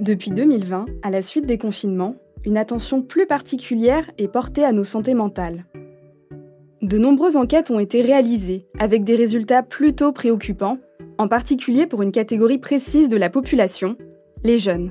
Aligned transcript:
Depuis 0.00 0.30
2020, 0.30 0.86
à 1.02 1.10
la 1.10 1.20
suite 1.20 1.44
des 1.44 1.58
confinements, 1.58 2.16
une 2.46 2.56
attention 2.56 3.02
plus 3.02 3.26
particulière 3.26 4.10
est 4.16 4.28
portée 4.28 4.64
à 4.64 4.72
nos 4.72 4.82
santé 4.82 5.12
mentales. 5.12 5.66
De 6.80 6.96
nombreuses 6.96 7.36
enquêtes 7.36 7.70
ont 7.70 7.78
été 7.78 8.00
réalisées, 8.00 8.66
avec 8.78 9.04
des 9.04 9.14
résultats 9.14 9.62
plutôt 9.62 10.10
préoccupants, 10.10 10.78
en 11.18 11.28
particulier 11.28 11.86
pour 11.86 12.00
une 12.00 12.12
catégorie 12.12 12.56
précise 12.56 13.10
de 13.10 13.18
la 13.18 13.28
population, 13.28 13.98
les 14.42 14.56
jeunes. 14.56 14.90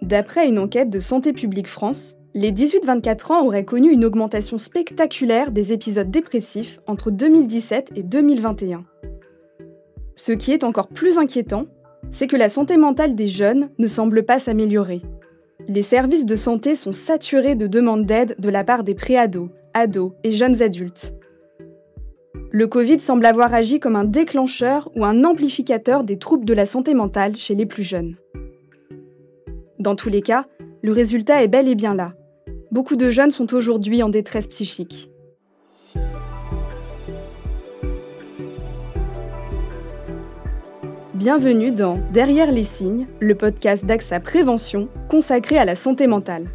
D'après 0.00 0.48
une 0.48 0.58
enquête 0.58 0.88
de 0.88 0.98
Santé 0.98 1.34
publique 1.34 1.68
France, 1.68 2.16
les 2.32 2.52
18-24 2.52 3.32
ans 3.32 3.44
auraient 3.44 3.66
connu 3.66 3.92
une 3.92 4.06
augmentation 4.06 4.56
spectaculaire 4.56 5.52
des 5.52 5.74
épisodes 5.74 6.10
dépressifs 6.10 6.80
entre 6.86 7.10
2017 7.10 7.92
et 7.94 8.04
2021. 8.04 8.86
Ce 10.16 10.32
qui 10.32 10.52
est 10.52 10.64
encore 10.64 10.88
plus 10.88 11.18
inquiétant, 11.18 11.66
c'est 12.10 12.26
que 12.26 12.36
la 12.36 12.48
santé 12.48 12.76
mentale 12.76 13.14
des 13.14 13.26
jeunes 13.26 13.70
ne 13.78 13.86
semble 13.86 14.24
pas 14.24 14.38
s'améliorer. 14.38 15.02
Les 15.68 15.82
services 15.82 16.26
de 16.26 16.36
santé 16.36 16.74
sont 16.74 16.92
saturés 16.92 17.54
de 17.54 17.66
demandes 17.66 18.06
d'aide 18.06 18.36
de 18.38 18.48
la 18.48 18.64
part 18.64 18.84
des 18.84 18.94
préados, 18.94 19.50
ados 19.74 20.12
et 20.24 20.30
jeunes 20.30 20.62
adultes. 20.62 21.14
Le 22.50 22.66
Covid 22.66 22.98
semble 22.98 23.26
avoir 23.26 23.54
agi 23.54 23.78
comme 23.78 23.94
un 23.94 24.04
déclencheur 24.04 24.90
ou 24.96 25.04
un 25.04 25.24
amplificateur 25.24 26.02
des 26.02 26.18
troubles 26.18 26.44
de 26.44 26.54
la 26.54 26.66
santé 26.66 26.94
mentale 26.94 27.36
chez 27.36 27.54
les 27.54 27.66
plus 27.66 27.84
jeunes. 27.84 28.16
Dans 29.78 29.94
tous 29.94 30.08
les 30.08 30.22
cas, 30.22 30.46
le 30.82 30.92
résultat 30.92 31.42
est 31.42 31.48
bel 31.48 31.68
et 31.68 31.74
bien 31.74 31.94
là. 31.94 32.14
Beaucoup 32.72 32.96
de 32.96 33.10
jeunes 33.10 33.30
sont 33.30 33.54
aujourd'hui 33.54 34.02
en 34.02 34.08
détresse 34.08 34.48
psychique. 34.48 35.09
Bienvenue 41.20 41.70
dans 41.70 41.98
Derrière 42.14 42.50
les 42.50 42.64
signes, 42.64 43.06
le 43.20 43.34
podcast 43.34 43.84
d'AXA 43.84 44.20
Prévention 44.20 44.88
consacré 45.10 45.58
à 45.58 45.66
la 45.66 45.76
santé 45.76 46.06
mentale. 46.06 46.48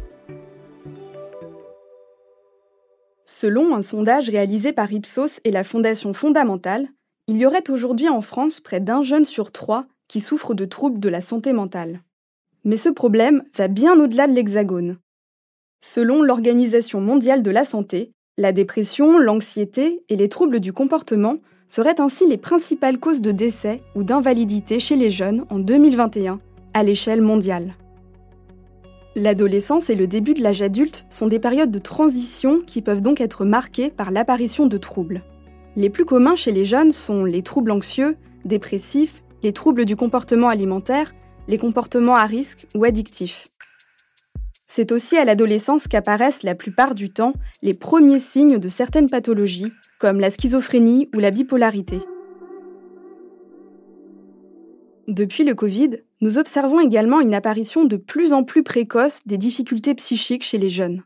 Selon 3.24 3.76
un 3.76 3.82
sondage 3.82 4.28
réalisé 4.28 4.72
par 4.72 4.92
Ipsos 4.92 5.38
et 5.44 5.52
la 5.52 5.62
Fondation 5.62 6.12
Fondamentale, 6.12 6.88
il 7.28 7.36
y 7.36 7.46
aurait 7.46 7.70
aujourd'hui 7.70 8.08
en 8.08 8.20
France 8.20 8.58
près 8.58 8.80
d'un 8.80 9.02
jeune 9.02 9.24
sur 9.24 9.52
trois 9.52 9.86
qui 10.08 10.20
souffre 10.20 10.52
de 10.52 10.64
troubles 10.64 10.98
de 10.98 11.08
la 11.08 11.20
santé 11.20 11.52
mentale. 11.52 12.02
Mais 12.64 12.76
ce 12.76 12.88
problème 12.88 13.44
va 13.56 13.68
bien 13.68 13.96
au-delà 14.00 14.26
de 14.26 14.32
l'Hexagone. 14.32 14.98
Selon 15.78 16.22
l'Organisation 16.22 17.00
mondiale 17.00 17.44
de 17.44 17.52
la 17.52 17.62
santé, 17.62 18.10
la 18.36 18.50
dépression, 18.50 19.16
l'anxiété 19.16 20.02
et 20.08 20.16
les 20.16 20.28
troubles 20.28 20.58
du 20.58 20.72
comportement 20.72 21.36
seraient 21.68 22.00
ainsi 22.00 22.26
les 22.26 22.36
principales 22.36 22.98
causes 22.98 23.20
de 23.20 23.32
décès 23.32 23.82
ou 23.94 24.02
d'invalidité 24.02 24.78
chez 24.78 24.96
les 24.96 25.10
jeunes 25.10 25.44
en 25.50 25.58
2021 25.58 26.40
à 26.74 26.82
l'échelle 26.82 27.22
mondiale. 27.22 27.74
L'adolescence 29.14 29.88
et 29.88 29.94
le 29.94 30.06
début 30.06 30.34
de 30.34 30.42
l'âge 30.42 30.60
adulte 30.60 31.06
sont 31.08 31.26
des 31.26 31.38
périodes 31.38 31.70
de 31.70 31.78
transition 31.78 32.60
qui 32.60 32.82
peuvent 32.82 33.00
donc 33.00 33.20
être 33.20 33.46
marquées 33.46 33.90
par 33.90 34.10
l'apparition 34.10 34.66
de 34.66 34.76
troubles. 34.76 35.22
Les 35.74 35.88
plus 35.88 36.04
communs 36.04 36.36
chez 36.36 36.52
les 36.52 36.66
jeunes 36.66 36.92
sont 36.92 37.24
les 37.24 37.42
troubles 37.42 37.70
anxieux, 37.70 38.16
dépressifs, 38.44 39.22
les 39.42 39.52
troubles 39.52 39.86
du 39.86 39.96
comportement 39.96 40.48
alimentaire, 40.48 41.14
les 41.48 41.58
comportements 41.58 42.16
à 42.16 42.26
risque 42.26 42.66
ou 42.74 42.84
addictifs. 42.84 43.48
C'est 44.68 44.92
aussi 44.92 45.16
à 45.16 45.24
l'adolescence 45.24 45.88
qu'apparaissent 45.88 46.42
la 46.42 46.54
plupart 46.54 46.94
du 46.94 47.08
temps 47.08 47.32
les 47.62 47.72
premiers 47.72 48.18
signes 48.18 48.58
de 48.58 48.68
certaines 48.68 49.08
pathologies, 49.08 49.72
comme 49.98 50.20
la 50.20 50.30
schizophrénie 50.30 51.08
ou 51.14 51.18
la 51.18 51.30
bipolarité. 51.30 51.98
Depuis 55.08 55.44
le 55.44 55.54
Covid, 55.54 55.98
nous 56.20 56.38
observons 56.38 56.80
également 56.80 57.20
une 57.20 57.34
apparition 57.34 57.84
de 57.84 57.96
plus 57.96 58.32
en 58.32 58.42
plus 58.42 58.62
précoce 58.62 59.20
des 59.24 59.38
difficultés 59.38 59.94
psychiques 59.94 60.42
chez 60.42 60.58
les 60.58 60.68
jeunes. 60.68 61.04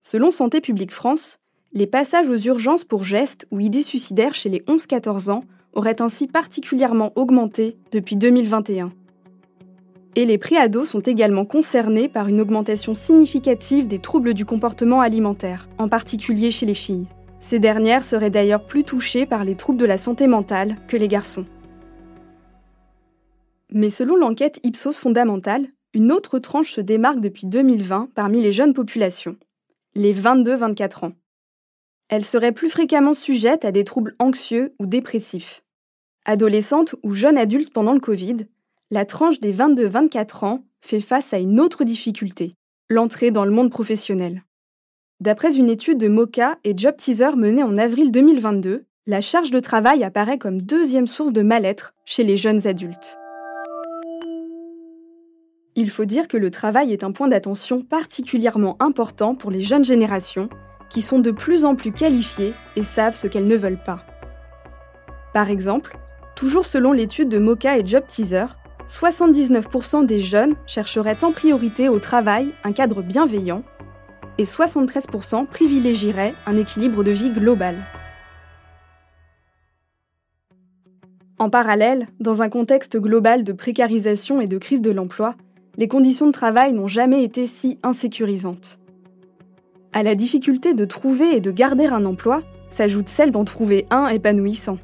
Selon 0.00 0.30
Santé 0.30 0.62
publique 0.62 0.92
France, 0.92 1.38
les 1.72 1.86
passages 1.86 2.28
aux 2.28 2.38
urgences 2.38 2.84
pour 2.84 3.02
gestes 3.02 3.46
ou 3.50 3.60
idées 3.60 3.82
suicidaires 3.82 4.34
chez 4.34 4.48
les 4.48 4.60
11-14 4.60 5.30
ans 5.30 5.44
auraient 5.74 6.00
ainsi 6.00 6.26
particulièrement 6.26 7.12
augmenté 7.14 7.76
depuis 7.92 8.16
2021. 8.16 8.90
Et 10.16 10.24
les 10.24 10.38
préados 10.38 10.86
sont 10.86 11.00
également 11.00 11.44
concernés 11.44 12.08
par 12.08 12.26
une 12.26 12.40
augmentation 12.40 12.94
significative 12.94 13.86
des 13.86 14.00
troubles 14.00 14.34
du 14.34 14.44
comportement 14.44 15.00
alimentaire, 15.00 15.68
en 15.78 15.88
particulier 15.88 16.50
chez 16.50 16.66
les 16.66 16.74
filles. 16.74 17.06
Ces 17.40 17.58
dernières 17.58 18.04
seraient 18.04 18.30
d'ailleurs 18.30 18.66
plus 18.66 18.84
touchées 18.84 19.24
par 19.24 19.44
les 19.44 19.56
troubles 19.56 19.80
de 19.80 19.86
la 19.86 19.96
santé 19.96 20.26
mentale 20.26 20.76
que 20.86 20.96
les 20.98 21.08
garçons. 21.08 21.46
Mais 23.72 23.90
selon 23.90 24.16
l'enquête 24.16 24.60
Ipsos 24.62 24.98
fondamentale, 24.98 25.68
une 25.94 26.12
autre 26.12 26.38
tranche 26.38 26.72
se 26.72 26.80
démarque 26.80 27.20
depuis 27.20 27.46
2020 27.46 28.10
parmi 28.14 28.42
les 28.42 28.52
jeunes 28.52 28.74
populations, 28.74 29.36
les 29.94 30.14
22-24 30.14 31.06
ans. 31.06 31.12
Elle 32.08 32.24
serait 32.24 32.52
plus 32.52 32.68
fréquemment 32.68 33.14
sujette 33.14 33.64
à 33.64 33.72
des 33.72 33.84
troubles 33.84 34.16
anxieux 34.18 34.74
ou 34.78 34.86
dépressifs. 34.86 35.62
Adolescente 36.26 36.94
ou 37.02 37.14
jeune 37.14 37.38
adulte 37.38 37.72
pendant 37.72 37.94
le 37.94 38.00
Covid, 38.00 38.36
la 38.90 39.06
tranche 39.06 39.40
des 39.40 39.54
22-24 39.54 40.44
ans 40.44 40.64
fait 40.80 41.00
face 41.00 41.32
à 41.32 41.38
une 41.38 41.58
autre 41.60 41.84
difficulté, 41.84 42.54
l'entrée 42.88 43.30
dans 43.30 43.44
le 43.44 43.52
monde 43.52 43.70
professionnel. 43.70 44.42
D'après 45.20 45.54
une 45.54 45.68
étude 45.68 45.98
de 45.98 46.08
Mocha 46.08 46.56
et 46.64 46.72
Job 46.74 46.96
Teaser 46.96 47.36
menée 47.36 47.62
en 47.62 47.76
avril 47.76 48.10
2022, 48.10 48.86
la 49.06 49.20
charge 49.20 49.50
de 49.50 49.60
travail 49.60 50.02
apparaît 50.02 50.38
comme 50.38 50.62
deuxième 50.62 51.06
source 51.06 51.34
de 51.34 51.42
mal-être 51.42 51.92
chez 52.06 52.24
les 52.24 52.38
jeunes 52.38 52.66
adultes. 52.66 53.18
Il 55.76 55.90
faut 55.90 56.06
dire 56.06 56.26
que 56.26 56.38
le 56.38 56.50
travail 56.50 56.94
est 56.94 57.04
un 57.04 57.12
point 57.12 57.28
d'attention 57.28 57.82
particulièrement 57.82 58.76
important 58.80 59.34
pour 59.34 59.50
les 59.50 59.60
jeunes 59.60 59.84
générations, 59.84 60.48
qui 60.88 61.02
sont 61.02 61.18
de 61.18 61.30
plus 61.30 61.66
en 61.66 61.74
plus 61.74 61.92
qualifiées 61.92 62.54
et 62.76 62.82
savent 62.82 63.14
ce 63.14 63.26
qu'elles 63.26 63.46
ne 63.46 63.56
veulent 63.56 63.82
pas. 63.84 64.06
Par 65.34 65.50
exemple, 65.50 65.98
toujours 66.34 66.64
selon 66.64 66.92
l'étude 66.92 67.28
de 67.28 67.38
Mocha 67.38 67.76
et 67.76 67.84
Job 67.84 68.04
Teaser, 68.08 68.46
79% 68.88 70.06
des 70.06 70.18
jeunes 70.18 70.56
chercheraient 70.66 71.22
en 71.24 71.30
priorité 71.30 71.90
au 71.90 71.98
travail 71.98 72.52
un 72.64 72.72
cadre 72.72 73.02
bienveillant 73.02 73.62
et 74.40 74.44
73% 74.44 75.46
privilégieraient 75.46 76.34
un 76.46 76.56
équilibre 76.56 77.04
de 77.04 77.10
vie 77.10 77.30
global. 77.30 77.76
En 81.38 81.50
parallèle, 81.50 82.08
dans 82.20 82.42
un 82.42 82.48
contexte 82.48 82.96
global 82.96 83.44
de 83.44 83.52
précarisation 83.52 84.40
et 84.40 84.46
de 84.46 84.58
crise 84.58 84.82
de 84.82 84.90
l'emploi, 84.90 85.34
les 85.76 85.88
conditions 85.88 86.26
de 86.26 86.32
travail 86.32 86.72
n'ont 86.72 86.88
jamais 86.88 87.22
été 87.22 87.46
si 87.46 87.78
insécurisantes. 87.82 88.80
À 89.92 90.02
la 90.02 90.14
difficulté 90.14 90.74
de 90.74 90.84
trouver 90.84 91.36
et 91.36 91.40
de 91.40 91.50
garder 91.50 91.86
un 91.86 92.06
emploi 92.06 92.42
s'ajoute 92.70 93.08
celle 93.08 93.32
d'en 93.32 93.44
trouver 93.44 93.86
un 93.90 94.08
épanouissant 94.08 94.78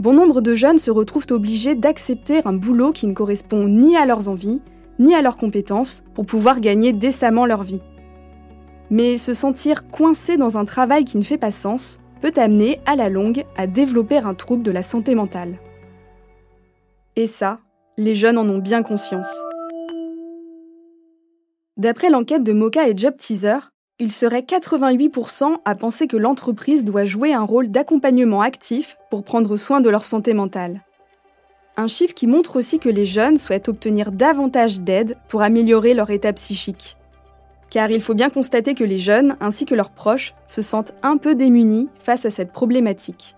bon 0.00 0.14
nombre 0.14 0.40
de 0.40 0.54
jeunes 0.54 0.78
se 0.78 0.90
retrouvent 0.90 1.26
obligés 1.30 1.74
d'accepter 1.74 2.40
un 2.46 2.54
boulot 2.54 2.90
qui 2.90 3.06
ne 3.06 3.12
correspond 3.12 3.68
ni 3.68 3.96
à 3.96 4.06
leurs 4.06 4.30
envies, 4.30 4.62
ni 4.98 5.14
à 5.14 5.20
leurs 5.20 5.36
compétences 5.36 6.02
pour 6.14 6.24
pouvoir 6.24 6.60
gagner 6.60 6.94
décemment 6.94 7.44
leur 7.44 7.62
vie. 7.62 7.82
Mais 8.90 9.18
se 9.18 9.34
sentir 9.34 9.88
coincé 9.88 10.36
dans 10.36 10.58
un 10.58 10.64
travail 10.64 11.04
qui 11.04 11.16
ne 11.16 11.22
fait 11.22 11.38
pas 11.38 11.52
sens 11.52 12.00
peut 12.20 12.32
amener 12.36 12.80
à 12.86 12.96
la 12.96 13.08
longue 13.08 13.44
à 13.56 13.66
développer 13.66 14.18
un 14.18 14.34
trouble 14.34 14.62
de 14.62 14.70
la 14.70 14.82
santé 14.82 15.14
mentale. 15.14 15.58
Et 17.16 17.26
ça, 17.26 17.60
les 17.96 18.14
jeunes 18.14 18.38
en 18.38 18.48
ont 18.48 18.58
bien 18.58 18.82
conscience. 18.82 19.30
D'après 21.76 22.10
l'enquête 22.10 22.42
de 22.42 22.52
Mocha 22.52 22.88
et 22.88 22.96
Job 22.96 23.16
Teaser, 23.16 23.58
il 23.98 24.12
serait 24.12 24.40
88% 24.40 25.58
à 25.64 25.74
penser 25.74 26.06
que 26.06 26.16
l'entreprise 26.16 26.84
doit 26.84 27.04
jouer 27.04 27.32
un 27.32 27.42
rôle 27.42 27.70
d'accompagnement 27.70 28.40
actif 28.40 28.96
pour 29.10 29.24
prendre 29.24 29.56
soin 29.56 29.80
de 29.80 29.90
leur 29.90 30.04
santé 30.04 30.34
mentale. 30.34 30.82
Un 31.76 31.86
chiffre 31.86 32.14
qui 32.14 32.26
montre 32.26 32.56
aussi 32.56 32.78
que 32.78 32.88
les 32.88 33.06
jeunes 33.06 33.38
souhaitent 33.38 33.68
obtenir 33.68 34.10
davantage 34.12 34.80
d'aide 34.80 35.16
pour 35.28 35.42
améliorer 35.42 35.94
leur 35.94 36.10
état 36.10 36.32
psychique. 36.32 36.96
Car 37.70 37.90
il 37.90 38.00
faut 38.00 38.14
bien 38.14 38.30
constater 38.30 38.74
que 38.74 38.84
les 38.84 38.98
jeunes, 38.98 39.36
ainsi 39.40 39.64
que 39.64 39.74
leurs 39.74 39.90
proches, 39.90 40.34
se 40.46 40.60
sentent 40.60 40.92
un 41.02 41.16
peu 41.16 41.34
démunis 41.34 41.88
face 42.02 42.26
à 42.26 42.30
cette 42.30 42.52
problématique. 42.52 43.36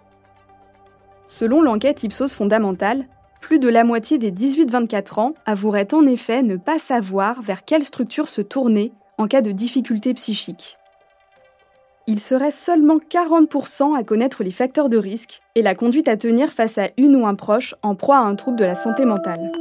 Selon 1.27 1.63
l'enquête 1.63 2.03
Ipsos 2.03 2.35
fondamentale, 2.35 3.07
plus 3.41 3.59
de 3.59 3.69
la 3.69 3.85
moitié 3.85 4.19
des 4.19 4.31
18-24 4.31 5.21
ans 5.21 5.35
avoueraient 5.45 5.93
en 5.95 6.07
effet 6.07 6.43
ne 6.43 6.57
pas 6.57 6.79
savoir 6.79 7.43
vers 7.43 7.65
quelle 7.65 7.85
structure 7.85 8.29
se 8.29 8.41
tourner 8.41 8.93
en 9.19 9.27
cas 9.27 9.43
de 9.43 9.53
difficultés 9.53 10.15
psychiques. 10.15 10.79
Il 12.07 12.19
serait 12.19 12.51
seulement 12.51 12.99
40% 12.99 13.97
à 13.97 14.03
connaître 14.03 14.43
les 14.43 14.51
facteurs 14.51 14.89
de 14.89 14.99
risque 14.99 15.41
et 15.55 15.63
la 15.63 15.75
conduite 15.75 16.09
à 16.09 16.17
tenir 16.17 16.53
face 16.53 16.79
à 16.79 16.89
une 16.97 17.17
ou 17.17 17.27
un 17.27 17.35
proche 17.35 17.75
en 17.83 17.95
proie 17.95 18.19
à 18.19 18.23
un 18.23 18.35
trouble 18.35 18.59
de 18.59 18.65
la 18.65 18.75
santé 18.75 19.05
mentale. 19.05 19.53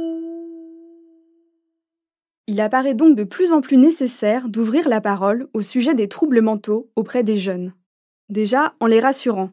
Il 2.48 2.60
apparaît 2.60 2.94
donc 2.94 3.16
de 3.16 3.22
plus 3.22 3.52
en 3.52 3.60
plus 3.60 3.76
nécessaire 3.76 4.48
d'ouvrir 4.48 4.88
la 4.88 5.00
parole 5.00 5.46
au 5.54 5.60
sujet 5.60 5.94
des 5.94 6.08
troubles 6.08 6.40
mentaux 6.40 6.90
auprès 6.96 7.22
des 7.22 7.38
jeunes. 7.38 7.72
Déjà, 8.30 8.74
en 8.80 8.86
les 8.86 8.98
rassurant. 8.98 9.50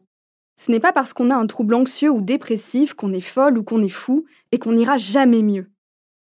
Ce 0.56 0.70
n'est 0.70 0.80
pas 0.80 0.92
parce 0.92 1.12
qu'on 1.12 1.30
a 1.30 1.36
un 1.36 1.46
trouble 1.46 1.74
anxieux 1.74 2.10
ou 2.10 2.20
dépressif 2.20 2.94
qu'on 2.94 3.12
est 3.12 3.20
folle 3.20 3.58
ou 3.58 3.62
qu'on 3.62 3.82
est 3.82 3.88
fou 3.88 4.24
et 4.50 4.58
qu'on 4.58 4.72
n'ira 4.72 4.96
jamais 4.96 5.42
mieux. 5.42 5.70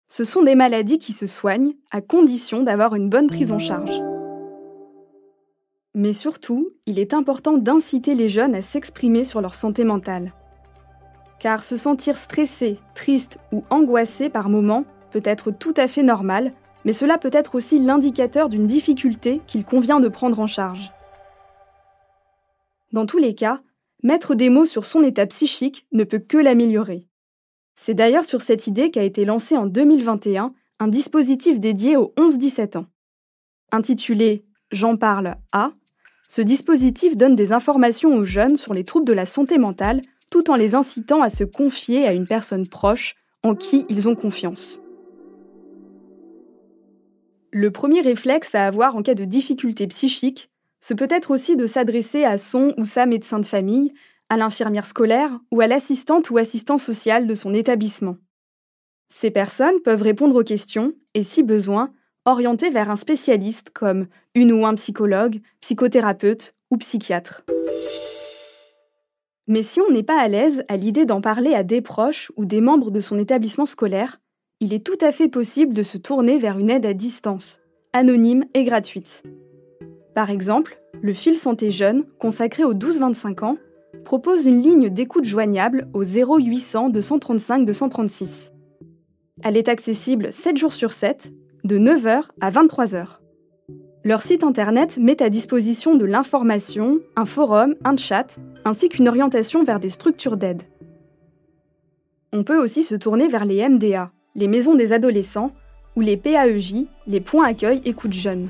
Ce 0.09 0.23
sont 0.23 0.43
des 0.43 0.55
maladies 0.55 0.97
qui 0.97 1.13
se 1.13 1.27
soignent 1.27 1.75
à 1.91 2.01
condition 2.01 2.61
d'avoir 2.61 2.93
une 2.93 3.09
bonne 3.09 3.27
prise 3.27 3.51
en 3.51 3.59
charge. 3.59 4.01
Mais 5.95 6.13
surtout, 6.13 6.71
il 6.85 6.99
est 6.99 7.13
important 7.13 7.57
d'inciter 7.57 8.15
les 8.15 8.29
jeunes 8.29 8.53
à 8.53 8.61
s'exprimer 8.61 9.23
sur 9.23 9.41
leur 9.41 9.55
santé 9.55 9.83
mentale. 9.83 10.33
Car 11.39 11.63
se 11.63 11.77
sentir 11.77 12.17
stressé, 12.17 12.77
triste 12.95 13.37
ou 13.53 13.63
angoissé 13.69 14.29
par 14.29 14.49
moments 14.49 14.83
peut 15.11 15.21
être 15.23 15.51
tout 15.51 15.73
à 15.77 15.87
fait 15.87 16.03
normal, 16.03 16.53
mais 16.85 16.93
cela 16.93 17.17
peut 17.17 17.31
être 17.33 17.55
aussi 17.55 17.79
l'indicateur 17.79 18.49
d'une 18.49 18.67
difficulté 18.67 19.41
qu'il 19.47 19.65
convient 19.65 19.99
de 19.99 20.07
prendre 20.07 20.39
en 20.39 20.47
charge. 20.47 20.91
Dans 22.91 23.05
tous 23.05 23.17
les 23.17 23.35
cas, 23.35 23.61
mettre 24.03 24.35
des 24.35 24.49
mots 24.49 24.65
sur 24.65 24.85
son 24.85 25.03
état 25.03 25.25
psychique 25.25 25.85
ne 25.91 26.03
peut 26.03 26.19
que 26.19 26.37
l'améliorer. 26.37 27.07
C'est 27.75 27.93
d'ailleurs 27.93 28.25
sur 28.25 28.41
cette 28.41 28.67
idée 28.67 28.91
qu'a 28.91 29.03
été 29.03 29.25
lancé 29.25 29.55
en 29.55 29.65
2021 29.65 30.53
un 30.79 30.87
dispositif 30.87 31.59
dédié 31.59 31.97
aux 31.97 32.13
11-17 32.17 32.77
ans. 32.77 32.85
Intitulé 33.71 34.45
J'en 34.71 34.97
parle 34.97 35.35
à, 35.51 35.71
ce 36.27 36.41
dispositif 36.41 37.17
donne 37.17 37.35
des 37.35 37.53
informations 37.53 38.11
aux 38.15 38.23
jeunes 38.23 38.55
sur 38.55 38.73
les 38.73 38.83
troubles 38.83 39.07
de 39.07 39.13
la 39.13 39.25
santé 39.25 39.57
mentale 39.57 40.01
tout 40.29 40.51
en 40.51 40.55
les 40.55 40.75
incitant 40.75 41.21
à 41.21 41.29
se 41.29 41.43
confier 41.43 42.07
à 42.07 42.13
une 42.13 42.25
personne 42.25 42.67
proche 42.67 43.15
en 43.43 43.55
qui 43.55 43.85
ils 43.89 44.07
ont 44.07 44.15
confiance. 44.15 44.79
Le 47.51 47.71
premier 47.71 48.01
réflexe 48.01 48.53
à 48.53 48.67
avoir 48.67 48.95
en 48.95 49.01
cas 49.01 49.15
de 49.15 49.25
difficulté 49.25 49.87
psychique, 49.87 50.51
ce 50.81 50.93
peut 50.93 51.07
être 51.09 51.31
aussi 51.31 51.55
de 51.55 51.65
s'adresser 51.65 52.23
à 52.23 52.37
son 52.37 52.75
ou 52.77 52.85
sa 52.85 53.07
médecin 53.07 53.39
de 53.39 53.45
famille, 53.45 53.91
à 54.29 54.37
l'infirmière 54.37 54.85
scolaire 54.85 55.39
ou 55.51 55.59
à 55.61 55.65
l'assistante 55.67 56.29
ou 56.29 56.37
assistant 56.37 56.77
social 56.77 57.25
de 57.25 57.33
son 57.33 57.55
établissement. 57.55 58.17
Ces 59.11 59.31
personnes 59.31 59.81
peuvent 59.83 60.03
répondre 60.03 60.35
aux 60.35 60.43
questions 60.43 60.93
et, 61.15 61.23
si 61.23 61.41
besoin, 61.41 61.91
orienter 62.25 62.69
vers 62.69 62.91
un 62.91 62.95
spécialiste 62.95 63.71
comme 63.71 64.05
une 64.35 64.51
ou 64.51 64.67
un 64.67 64.75
psychologue, 64.75 65.41
psychothérapeute 65.61 66.53
ou 66.69 66.77
psychiatre. 66.77 67.43
Mais 69.47 69.63
si 69.63 69.81
on 69.81 69.89
n'est 69.89 70.03
pas 70.03 70.21
à 70.21 70.27
l'aise 70.27 70.63
à 70.67 70.77
l'idée 70.77 71.07
d'en 71.07 71.21
parler 71.21 71.55
à 71.55 71.63
des 71.63 71.81
proches 71.81 72.31
ou 72.37 72.45
des 72.45 72.61
membres 72.61 72.91
de 72.91 72.99
son 72.99 73.17
établissement 73.17 73.65
scolaire, 73.65 74.19
il 74.61 74.73
est 74.73 74.85
tout 74.85 74.97
à 74.99 75.13
fait 75.13 75.29
possible 75.29 75.73
de 75.73 75.83
se 75.83 75.97
tourner 75.97 76.37
vers 76.37 76.59
une 76.59 76.69
aide 76.69 76.85
à 76.85 76.93
distance, 76.93 77.61
anonyme 77.93 78.43
et 78.53 78.65
gratuite. 78.65 79.23
Par 80.13 80.29
exemple, 80.29 80.81
le 81.01 81.13
fil 81.13 81.37
santé 81.37 81.71
jeune, 81.71 82.03
consacré 82.19 82.65
aux 82.65 82.73
12-25 82.73 83.45
ans, 83.45 83.57
propose 84.03 84.45
une 84.45 84.59
ligne 84.59 84.89
d'écoute 84.89 85.23
joignable 85.23 85.87
au 85.93 86.03
0800 86.03 86.89
235 86.89 87.65
236. 87.65 88.51
Elle 89.43 89.55
est 89.55 89.69
accessible 89.69 90.33
7 90.33 90.57
jours 90.57 90.73
sur 90.73 90.91
7, 90.91 91.31
de 91.63 91.77
9h 91.77 92.23
à 92.41 92.51
23h. 92.51 93.19
Leur 94.03 94.23
site 94.23 94.43
internet 94.43 94.97
met 94.97 95.21
à 95.21 95.29
disposition 95.29 95.95
de 95.95 96.05
l'information, 96.05 96.99
un 97.15 97.25
forum, 97.25 97.75
un 97.85 97.95
chat, 97.95 98.39
ainsi 98.65 98.89
qu'une 98.89 99.07
orientation 99.07 99.63
vers 99.63 99.79
des 99.79 99.89
structures 99.89 100.35
d'aide. 100.35 100.63
On 102.33 102.43
peut 102.43 102.61
aussi 102.61 102.83
se 102.83 102.95
tourner 102.95 103.27
vers 103.27 103.45
les 103.45 103.67
MDA, 103.67 104.11
les 104.39 104.47
maisons 104.47 104.73
des 104.73 104.93
adolescents, 104.93 105.51
ou 105.97 106.01
les 106.01 106.15
PAEJ, 106.15 106.85
les 107.07 107.19
points 107.19 107.45
accueil 107.45 107.81
écoute 107.83 108.13
jeunes. 108.13 108.47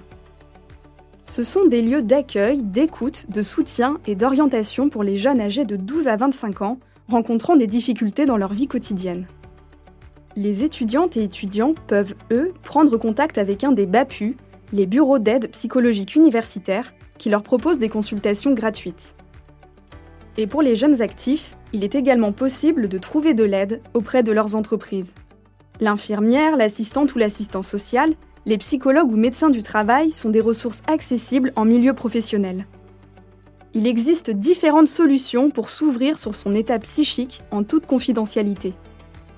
Ce 1.24 1.42
sont 1.42 1.66
des 1.66 1.82
lieux 1.82 2.04
d'accueil, 2.04 2.62
d'écoute, 2.62 3.26
de 3.30 3.42
soutien 3.42 3.98
et 4.06 4.14
d'orientation 4.14 4.90
pour 4.90 5.02
les 5.02 5.16
jeunes 5.16 5.42
âgés 5.42 5.66
de 5.66 5.76
12 5.76 6.08
à 6.08 6.16
25 6.16 6.62
ans 6.62 6.78
rencontrant 7.08 7.56
des 7.56 7.66
difficultés 7.66 8.28
dans 8.28 8.38
leur 8.38 8.54
vie 8.54 8.68
quotidienne. 8.68 9.26
Les 10.36 10.64
étudiantes 10.64 11.18
et 11.18 11.24
étudiants 11.24 11.74
peuvent, 11.88 12.14
eux, 12.32 12.54
prendre 12.62 12.96
contact 12.98 13.40
avec 13.40 13.64
un 13.64 13.72
des 13.72 13.88
BAPU, 13.88 14.38
les 14.72 14.86
bureaux 14.86 15.18
d'aide 15.18 15.50
psychologique 15.50 16.16
universitaires, 16.16 16.94
qui 17.18 17.32
leur 17.32 17.42
proposent 17.42 17.80
des 17.80 17.90
consultations 17.90 18.54
gratuites. 18.54 19.16
Et 20.38 20.46
pour 20.46 20.62
les 20.62 20.76
jeunes 20.76 21.02
actifs, 21.02 21.58
il 21.74 21.84
est 21.84 21.96
également 21.96 22.32
possible 22.32 22.90
de 22.90 22.98
trouver 23.00 23.34
de 23.34 23.44
l'aide 23.44 23.82
auprès 23.96 24.22
de 24.22 24.32
leurs 24.32 24.56
entreprises. 24.56 25.16
L'infirmière, 25.80 26.58
l'assistante 26.58 27.16
ou 27.16 27.20
l'assistant 27.20 27.64
social, 27.64 28.14
les 28.46 28.58
psychologues 28.58 29.12
ou 29.12 29.16
médecins 29.16 29.50
du 29.50 29.62
travail 29.62 30.12
sont 30.12 30.30
des 30.30 30.42
ressources 30.42 30.82
accessibles 30.88 31.54
en 31.56 31.66
milieu 31.66 31.94
professionnel. 31.94 32.66
Il 33.74 33.88
existe 33.88 34.32
différentes 34.32 34.88
solutions 34.88 35.52
pour 35.52 35.70
s'ouvrir 35.70 36.18
sur 36.18 36.36
son 36.36 36.56
état 36.56 36.80
psychique 36.80 37.44
en 37.52 37.64
toute 37.64 37.86
confidentialité. 37.86 38.74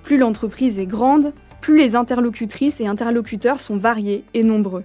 Plus 0.03 0.17
l'entreprise 0.17 0.79
est 0.79 0.85
grande, 0.85 1.33
plus 1.59 1.77
les 1.77 1.95
interlocutrices 1.95 2.81
et 2.81 2.87
interlocuteurs 2.87 3.59
sont 3.59 3.77
variés 3.77 4.23
et 4.33 4.43
nombreux. 4.43 4.83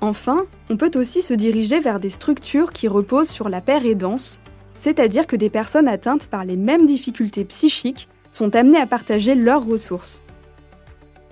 Enfin, 0.00 0.44
on 0.68 0.76
peut 0.76 0.90
aussi 0.96 1.22
se 1.22 1.32
diriger 1.32 1.80
vers 1.80 1.98
des 1.98 2.10
structures 2.10 2.72
qui 2.72 2.88
reposent 2.88 3.30
sur 3.30 3.48
la 3.48 3.62
paire 3.62 3.86
aidance, 3.86 4.40
c'est-à-dire 4.74 5.26
que 5.26 5.36
des 5.36 5.48
personnes 5.48 5.88
atteintes 5.88 6.26
par 6.26 6.44
les 6.44 6.56
mêmes 6.56 6.84
difficultés 6.84 7.44
psychiques 7.44 8.08
sont 8.34 8.56
amenées 8.56 8.80
à 8.80 8.86
partager 8.86 9.36
leurs 9.36 9.64
ressources. 9.64 10.24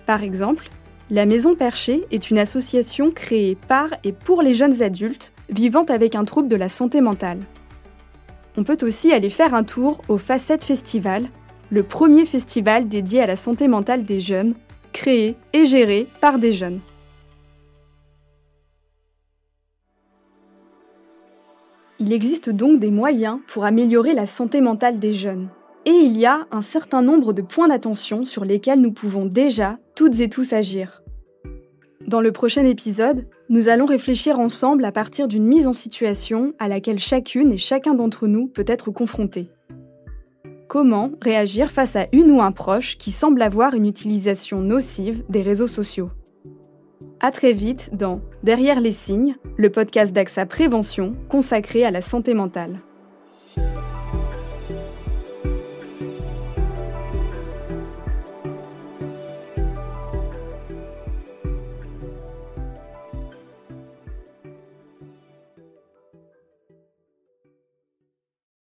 Par 0.06 0.22
exemple, 0.22 0.70
la 1.10 1.26
Maison 1.26 1.56
Perchée 1.56 2.04
est 2.12 2.30
une 2.30 2.38
association 2.38 3.10
créée 3.10 3.56
par 3.56 3.88
et 4.04 4.12
pour 4.12 4.40
les 4.40 4.54
jeunes 4.54 4.82
adultes 4.82 5.32
vivant 5.50 5.84
avec 5.84 6.14
un 6.14 6.24
trouble 6.24 6.48
de 6.48 6.54
la 6.54 6.68
santé 6.68 7.00
mentale. 7.00 7.40
On 8.56 8.62
peut 8.62 8.78
aussi 8.82 9.12
aller 9.12 9.30
faire 9.30 9.52
un 9.54 9.64
tour 9.64 10.00
au 10.08 10.16
Facette 10.16 10.62
Festival, 10.62 11.26
le 11.70 11.82
premier 11.82 12.24
festival 12.24 12.88
dédié 12.88 13.20
à 13.20 13.26
la 13.26 13.36
santé 13.36 13.66
mentale 13.66 14.04
des 14.04 14.20
jeunes, 14.20 14.54
créé 14.92 15.34
et 15.52 15.66
géré 15.66 16.06
par 16.20 16.38
des 16.38 16.52
jeunes. 16.52 16.78
Il 21.98 22.12
existe 22.12 22.48
donc 22.48 22.78
des 22.78 22.90
moyens 22.92 23.40
pour 23.48 23.64
améliorer 23.64 24.14
la 24.14 24.26
santé 24.26 24.60
mentale 24.60 25.00
des 25.00 25.12
jeunes. 25.12 25.48
Et 25.84 25.90
il 25.90 26.16
y 26.16 26.26
a 26.26 26.46
un 26.52 26.60
certain 26.60 27.02
nombre 27.02 27.32
de 27.32 27.42
points 27.42 27.68
d'attention 27.68 28.24
sur 28.24 28.44
lesquels 28.44 28.80
nous 28.80 28.92
pouvons 28.92 29.26
déjà, 29.26 29.78
toutes 29.96 30.20
et 30.20 30.28
tous, 30.28 30.52
agir. 30.52 31.02
Dans 32.06 32.20
le 32.20 32.30
prochain 32.30 32.64
épisode, 32.64 33.26
nous 33.48 33.68
allons 33.68 33.86
réfléchir 33.86 34.38
ensemble 34.38 34.84
à 34.84 34.92
partir 34.92 35.28
d'une 35.28 35.46
mise 35.46 35.66
en 35.66 35.72
situation 35.72 36.52
à 36.58 36.68
laquelle 36.68 36.98
chacune 36.98 37.52
et 37.52 37.56
chacun 37.56 37.94
d'entre 37.94 38.26
nous 38.26 38.46
peut 38.46 38.64
être 38.66 38.90
confronté. 38.90 39.48
Comment 40.68 41.10
réagir 41.20 41.70
face 41.70 41.96
à 41.96 42.06
une 42.12 42.30
ou 42.30 42.40
un 42.40 42.52
proche 42.52 42.96
qui 42.96 43.10
semble 43.10 43.42
avoir 43.42 43.74
une 43.74 43.86
utilisation 43.86 44.60
nocive 44.60 45.24
des 45.28 45.42
réseaux 45.42 45.66
sociaux? 45.66 46.10
À 47.20 47.30
très 47.30 47.52
vite 47.52 47.90
dans 47.92 48.20
Derrière 48.42 48.80
les 48.80 48.92
signes, 48.92 49.36
le 49.56 49.70
podcast 49.70 50.12
d'AXA 50.12 50.46
Prévention 50.46 51.14
consacré 51.28 51.84
à 51.84 51.90
la 51.90 52.02
santé 52.02 52.34
mentale. 52.34 52.80